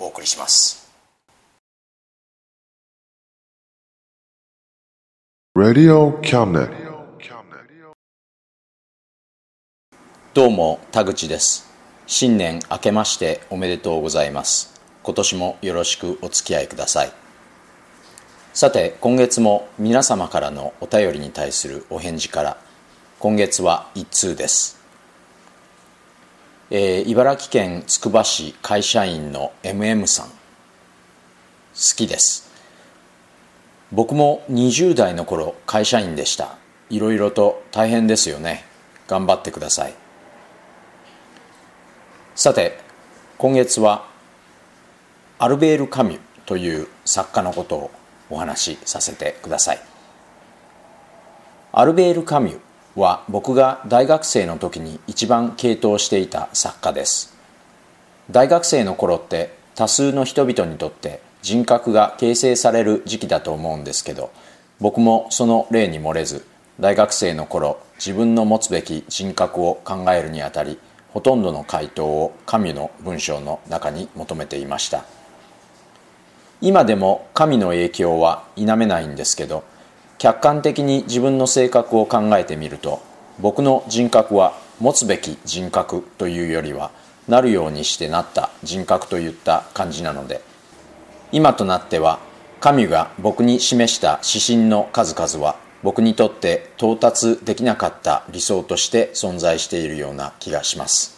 [0.00, 0.88] お送りします.
[10.34, 11.68] どうも田口です。
[12.06, 14.80] 新年明けましておめでとうございます。
[15.02, 17.12] 今年もよろしくお付き合いください。
[18.54, 22.56] さて今月も皆様からのお便りに対するお返事から
[23.18, 24.77] 今月は一通です、
[26.70, 30.28] えー茨城県つくば市会社員の MM さん。
[30.28, 30.34] 好
[31.96, 32.50] きです。
[33.90, 36.56] 僕も20代の頃会社員でした。
[36.90, 38.64] いろいろと大変ですよね。
[39.06, 39.94] 頑張ってください。
[42.34, 42.78] さて
[43.38, 44.06] 今月は
[45.38, 47.90] アルベール・カミュという作家のことを
[48.28, 49.80] お話しさせてください。
[51.72, 52.60] アルベール・カミュ
[52.98, 57.34] は僕が大学生の時に一番傾倒していた作家です。
[58.30, 64.30] 大学生の頃って多数の人々にとって人格が形成される時期だと思うんですけど
[64.80, 66.44] 僕もその例に漏れず
[66.80, 70.78] 大学生の頃自分の持つべき人格を考えるにあたり
[71.12, 75.04] ほとんどの回答を神の文章の中に求めていました。
[76.60, 79.62] 今でも神の影響は否めないんですけど
[80.18, 83.00] 客観的に自分の性格を考えてみると
[83.38, 86.90] 僕の人格は持つべき人格というよりは
[87.28, 90.40] なるようにしてなった人格といった感じなので
[91.30, 92.18] 今となっては
[92.60, 101.16] 神が僕に示した指針の数々は僕にとって到達できなかった理想として存在しているような気がします。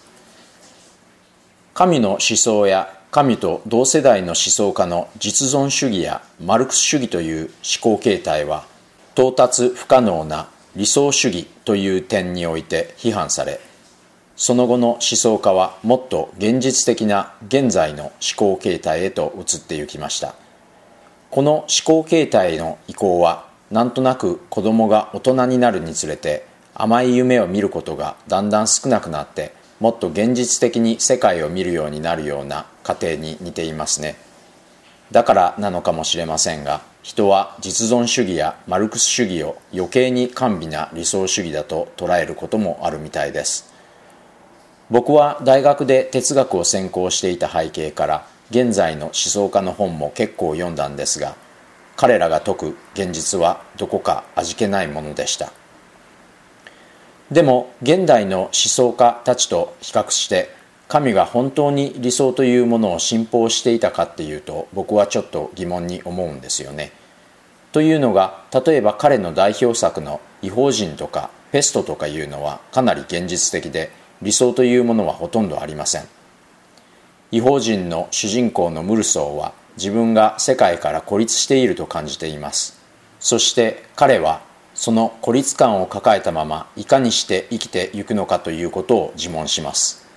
[1.73, 7.51] 神の思想や神と同世代の思想家の実存主義やマルクス主義という
[7.83, 8.67] 思考形態は
[9.15, 13.61] 到達不可能な理想主義という点において批判され
[14.41, 20.35] その後の思想家はもっと現実的な現在の思考形態へと移ってゆきました。
[21.31, 34.17] この思考形態への移行はなんとなく子供が大人になるにつれて甘い夢を見ることがだんだん少なくなってもっと現実的に世界を見るようになるような過程に似ていますね。
[35.13, 43.73] だからなのかもしれませんが人は実存主義やマルクス主義を余計に甘美な理想主義だと捉えることもあるみたいです。
[44.91, 51.37] 僕は大学で哲学を専攻していた背景から現在の思想家の本も結構読んだんですが
[51.97, 55.53] 彼らが説く現実はどこか味気ないものでした。
[57.31, 60.51] でも現代の思想家たちと比較して
[60.91, 66.91] 神が本当に理想というものを信奉していたかっていうと僕はちょっと疑問に思うんですよね。
[67.71, 76.09] というのが例えば彼の代表作の「異邦人」とか「ペスト」とかいうのはかなり現実的で理想というものはほとんどありません。
[77.31, 82.81] 異邦人の主人公のムルソーは自分が世界から孤立していると感じています。
[83.21, 84.41] そして彼は
[84.75, 90.10] その孤立感を抱えたままいかにして生きていくのかということを自問します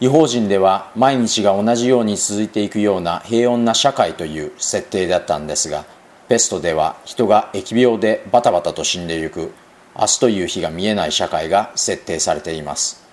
[0.00, 5.86] 違法人では毎日が同じように続いていくような平穏な社会という設定だったんですが
[6.28, 9.52] ペストでは人が疫病でバタバタと死んでいく
[9.98, 13.04] 明日という日が見えない社会が設定されています。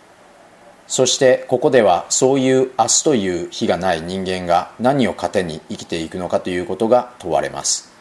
[0.87, 7.91] そしてここではそういう明日という日がない人間が何を糧に生きていくのかということが問われます。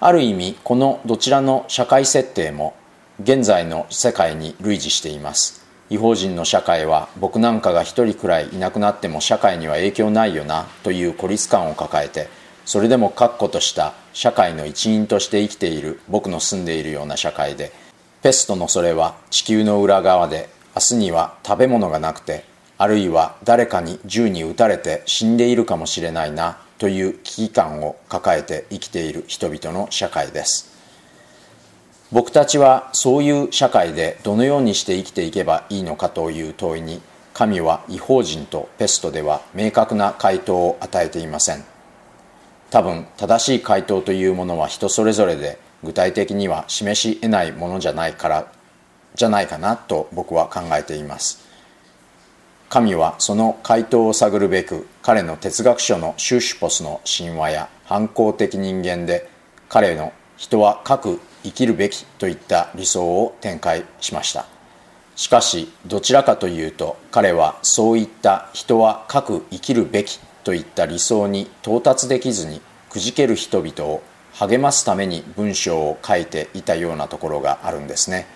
[0.00, 2.74] ある意味このどちらの社会設定も
[3.22, 5.59] 現在の世界に類似しています。
[5.90, 12.28] 違法人の社会は僕なんかが一人くらいいなくなっても社会には影響ないよなという孤立感を抱えて
[12.64, 17.72] それでも確固とした社会の一員として生きている僕の住んでいるような社会で
[18.22, 22.44] ペストのそれは地球の裏側で明日には食べ物がなくて
[22.78, 30.69] あるいは誰かに銃に撃たれて死んでいるかもしれないなという危機感を抱えて生きている人々の社会です。
[32.12, 37.00] 僕たちはそういう社会でどのようにして生きていけばいいのかという問いに
[37.32, 41.64] 神は違法人とペストでは明確な回答を与えていません。
[42.70, 48.52] 多分正しい回答というものは人それぞれで具体的には示し得ないものじゃないから
[49.14, 51.48] じゃないかなと僕は考えています。
[52.68, 59.28] 神はその回答を探るべく彼の哲学書のシュシュポスの神話や反抗的人間で
[59.68, 64.46] 彼の人は各生きるべきといった理想を展開しました。
[65.16, 74.02] しかしどちらかというと彼はそういった人は各生きるべきといった理想に到達できずにくじける人々を
[74.32, 78.26] 励ますために文章を書いていたようなところがあるんですね。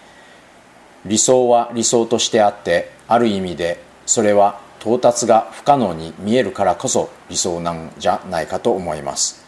[1.06, 9.43] 理想は理想としてあってある意味でそれは到達が不可能に見えるからこそ理想なんじゃないかと思います。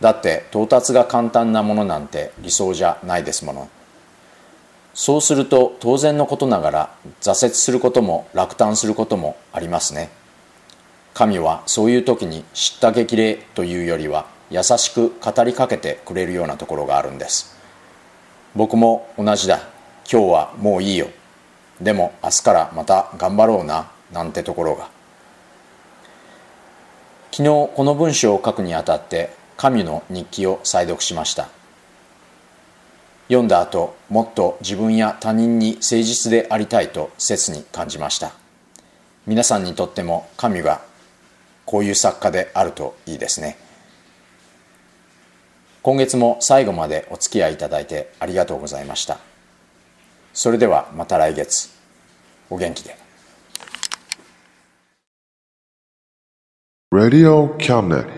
[0.00, 3.68] だって到達が簡単なものなんて理想じゃないですもの。
[4.94, 6.90] そうすると当然のことながら
[7.20, 10.10] 挫折することも落胆することもありますね。
[11.14, 17.56] 神はそういう時に知った激励というよりは優しく語りかけてくれるようなところがあるんです。
[18.54, 19.60] 僕も同じだ。
[20.10, 21.08] 今日はもういいよ。
[21.80, 24.88] でも明日からまた頑張ろうななんてところが。
[27.30, 31.48] 昨日この文章を書くにあたって神の日記を再読しました。
[33.26, 38.32] 読んだ後もっと自分や他人に誠実でありたいと切に感じました。
[39.26, 40.80] 皆さんにとっても神が
[41.66, 43.58] こういう作家であるといいですね。
[45.82, 49.18] 今月も最後までお付き合いいただいてありがとうございました。
[50.32, 51.68] それではまた来月。
[52.48, 52.96] お元気で。
[56.92, 58.17] Radio Cabinet.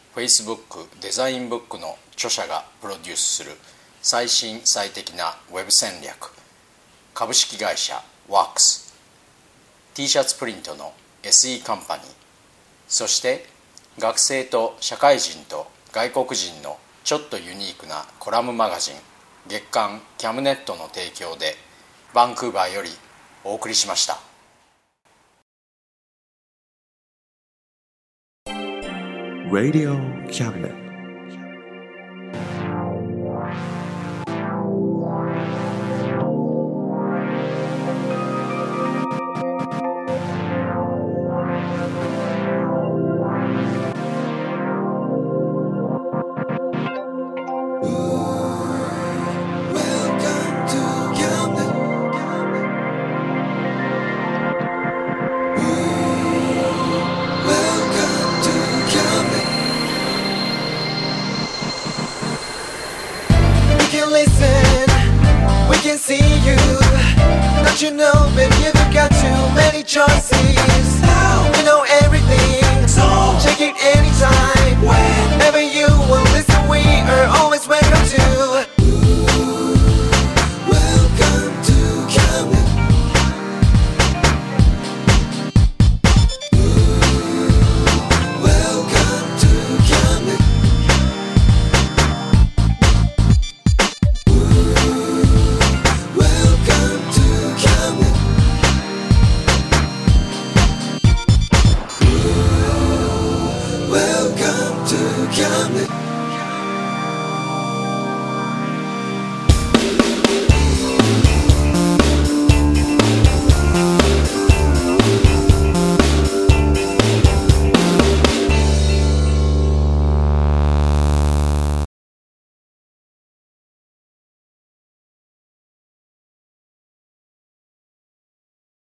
[0.15, 3.51] Facebook デザインブックの著者がプロデュースする
[4.01, 6.33] 最新最適なウェブ戦略
[7.13, 8.93] 株式会社ワークス
[9.93, 12.05] t シャツプリントの SE カンパニー
[12.87, 13.45] そして
[13.99, 18.95] 学生と社会人と外国人のちょっとユニークなコラムマガジン
[19.47, 21.55] 月刊キャムネットの提供で
[22.13, 22.89] バンクーバーより
[23.43, 24.30] お送りしました。
[29.51, 29.99] Radio
[30.31, 30.80] Cabinet.